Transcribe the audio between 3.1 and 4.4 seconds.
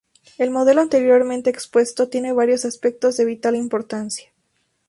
de vital importancia.